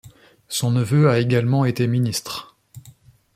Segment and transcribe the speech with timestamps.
[0.47, 2.55] Son neveu a également été ministre.